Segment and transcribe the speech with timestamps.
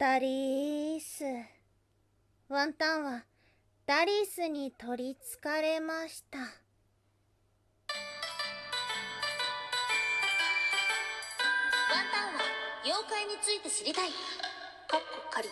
[0.00, 1.24] ダリース。
[2.48, 3.26] ワンタンは
[3.84, 6.38] ダリースに取りつかれました。
[6.38, 6.48] ワン
[12.10, 12.40] タンは
[12.82, 14.08] 妖怪について知りたい。
[14.08, 14.14] か
[14.96, 15.48] っこかり。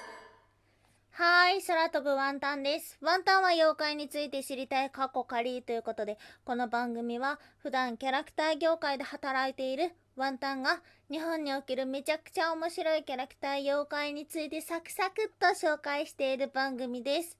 [1.19, 2.96] はい、空飛ぶワンタンです。
[3.00, 17.37] ワンタンは妖怪について知りたい過去仮ということで、この番組は普段キャラクター業界で働いているワンタンが日本におけるめちゃくちゃ面白いキャラクター妖怪についてサクサクっと紹介している番組です。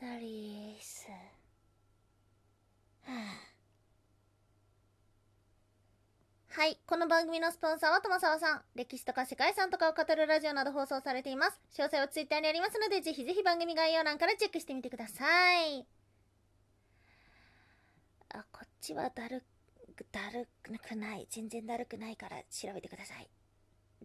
[0.00, 1.06] ダリース。
[3.04, 3.51] はあ
[6.54, 6.78] はい。
[6.86, 8.60] この番組のスポンサーは友沢さん。
[8.74, 11.58] 歴史とか世界遺産とかを語るラジオなど放送されています。
[11.78, 15.24] 詳細は Twitter にありますので、ぜひぜひ番組概要欄からチェックしてみてくださ
[15.62, 15.86] い。
[18.34, 19.42] あ、こっちはだる、
[20.12, 20.46] だる
[20.78, 21.26] くない。
[21.30, 23.30] 全然だるくないから調べてください。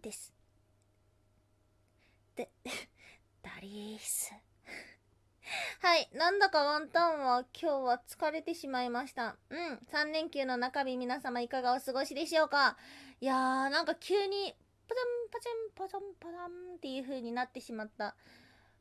[0.00, 0.32] です。
[2.34, 2.48] で、
[3.44, 4.32] ダリース。
[5.80, 6.08] はい。
[6.12, 9.36] なんだかワンタンは今日は疲れてしまいました。
[9.50, 9.74] うん。
[9.92, 12.76] 3連休の中日皆様いかがお過ごしでしょうか？
[13.20, 14.54] いやー、なんか急に、
[14.88, 18.14] パチャンパチャンパチャンパチャンっていう風になってしまった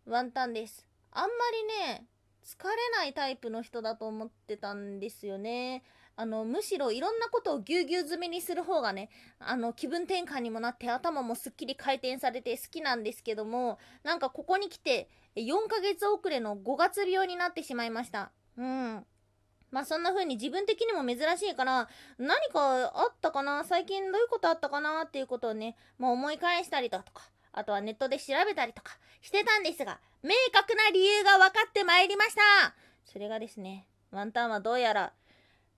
[0.06, 0.88] ワンタンです。
[1.12, 2.08] あんまりね、
[2.44, 5.84] 疲れないタイプの人だと思ってたんですよね。
[6.18, 18.32] あの、むしろいろんなことをぎゅうぎゅう詰めにする方がね、あの、気分転換にもなって頭もすっきり回転されて好きなんですけども、なんかここに来て、4ヶ月遅れの5月病になってしまいました。
[18.58, 19.06] うん。
[19.70, 21.88] まあそんな風に自分的にも珍しいから、
[22.18, 23.64] 何かあったかな？
[23.64, 25.04] 最近どういうことあったかな？
[25.04, 32.42] っていうことをね、もう思い返したりだとか、あとはネットで調べたりとかしてたんですが、明確な理由が分かってまいりました
[33.06, 35.14] それがですね、ワンタンはどうやら、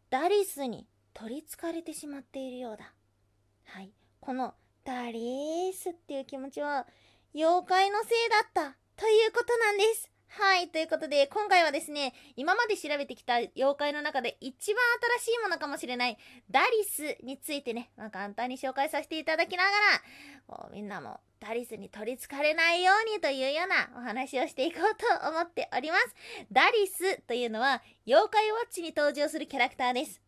[0.10, 2.94] ダリスに取りつかれてしまっているようだ。
[3.66, 3.92] はい。
[4.20, 6.88] このダリースっていう気持ちは、
[7.36, 10.10] 妖怪のせいだったということなんです。
[10.32, 10.70] はい。
[10.70, 14.84] ということで、今回はですね、今まで調べてきた妖怪の中で一番
[15.20, 16.18] 新しいものかもしれない、
[16.52, 19.76] ダリスについてね、まあ、簡単に紹介させていただきながら、
[20.46, 26.16] こうみんなもダリスに取りつかれないようにというようなお話をしていこうと思っております。
[26.52, 30.22] ダリスというのは、妖怪ウォッチに登場するキャラクターです。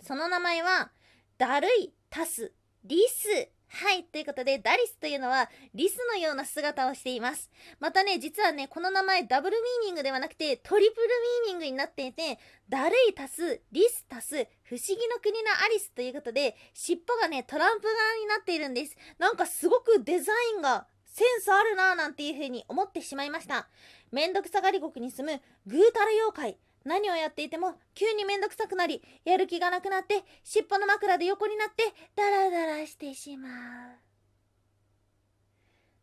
[0.00, 0.92] その名前は、
[1.38, 2.52] だるい、タス、
[2.84, 4.04] リスはい。
[4.04, 7.50] ということで、ダリスというのは、リスのような姿をしています。
[7.80, 11.06] またね、実はね、この名前、ダブルミーニングではなくて、トリプル
[11.44, 18.96] ミーニングになっていて、だるい足す、リス足す、不思議の国のアリスということで、尻尾がね、トランプ柄になっているんです。
[19.18, 23.68] なんかすごくデザインが、センスあるなぁなんていう風に思ってしまいました。
[24.12, 26.58] めんどくさがり国に住む、グータラ妖怪。
[26.84, 31.84] 何をやっていても急にめんどくさくなり、やる気がなくなって、尻尾の枕で横になって、
[32.16, 33.52] ダラダラしてしまう。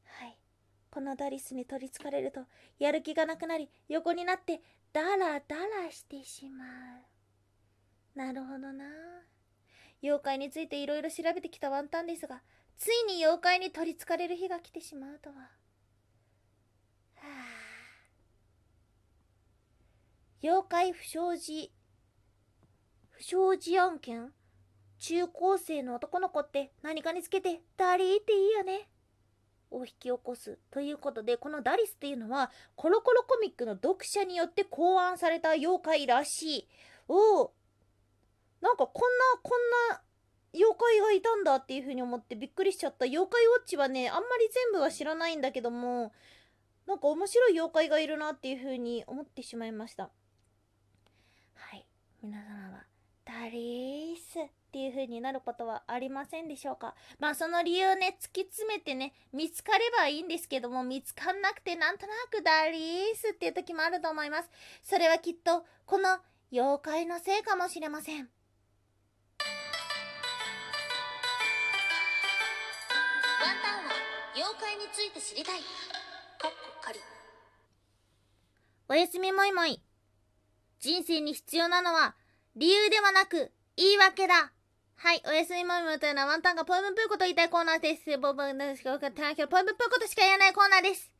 [0.03, 0.37] はい。
[0.91, 2.41] このダリスに取りつかれると、
[2.79, 4.61] やる気がなくなり、横になって、
[4.93, 6.65] ダラダラしてしま
[8.15, 8.17] う。
[8.17, 8.85] なるほどな。
[10.01, 12.41] 妖怪についていろいろ調べてきたワンタンですが、
[12.77, 15.35] ついに妖怪に取りつかれる日が来てしまうとは。
[15.35, 15.49] は
[17.23, 17.65] あ
[20.41, 21.71] 妖怪不祥事、
[23.11, 24.33] 不祥事案件
[24.99, 28.89] 中高生の男の子って何かにつけてダリーっていいよね。
[29.71, 36.67] を引き起こすということでこのダリスっていうのはコロコロコミックの読者によって考案された妖怪らしい。
[37.07, 37.53] おお
[38.61, 40.01] なんかこんなこんな
[40.53, 46.13] 妖怪がいたんだっていう風に思ってびっくりしちゃった妖怪ウォッチはねあんまり全部は知らないんだけども
[46.85, 50.11] なんか面白い妖怪がいるなっていう風に思ってしまいました。
[52.25, 52.83] 皆様は
[53.23, 56.95] ダリースっていう風になることはありませんでしょうか？
[57.17, 64.49] まあその理由ね突き詰めてね見つかればいいんですけども見つかんなくてなんとなくダリースっていう時もあると思います。
[64.83, 66.17] それはきっとこの
[66.51, 68.19] 妖怪のせいかもしれません。
[68.19, 68.27] ワン
[73.63, 73.91] タンは
[74.35, 75.61] 妖怪について知りたい。
[75.61, 76.99] かっこ仮。
[78.89, 79.81] おやすみもいもい。
[80.81, 82.17] 人生に必要なのは
[82.57, 84.51] 理由ではなく言い訳だ。
[84.97, 85.21] はい。
[85.27, 88.05] おやすみまみまというのはワンタンがポイムプーこと言いたいコーナーです。
[88.05, 88.65] ポイムプー
[89.91, 91.11] ことしか言えないコーナーです。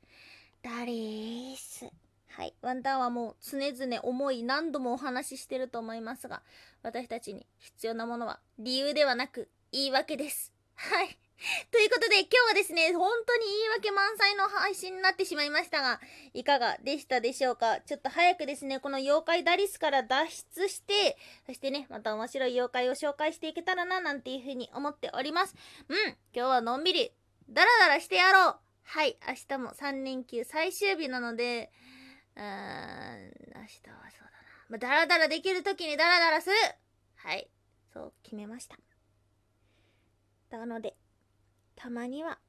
[0.63, 1.85] ダリース。
[2.29, 2.53] はい。
[2.61, 6.41] ワンタンはもう常々思い何度もお話ししてると思いますが、
[6.83, 10.53] 私たちに必要なものは理由ではなく言い訳です。
[10.75, 11.17] はい。
[11.69, 11.77] と
[12.55, 15.99] ですね、本当に言い訳満載の配信になってしまいましたが、
[16.33, 17.81] いかがでしたでしょうか？
[17.81, 25.55] ちょっと早くですね、この妖怪ダリスから脱出して、そしてね、また面白い妖怪を紹介していけたらな、なんていうふうに思っております。
[25.89, 27.11] うん、今日はのんびり、
[27.49, 28.55] ダラダラしてやろう
[28.85, 31.71] はい、明日も3連休最終日なので、
[32.35, 32.45] うーん、
[33.55, 34.05] 明日はそうだな。
[34.69, 36.55] まあ、ダラダラできる時にダラダラする
[37.15, 37.49] はい、
[37.93, 38.77] そう決めました。
[40.51, 40.95] なので、
[41.75, 42.39] たまには、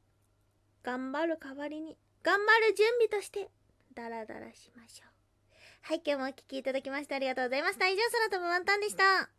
[0.87, 3.51] 頑張る代わりに、頑張る準備として、
[3.93, 5.11] ダラダラしましょう。
[5.83, 7.89] はい、今日もお聴きいただきましてありがとうございました。
[7.89, 9.36] 以上、空飛ぶワンタンでした。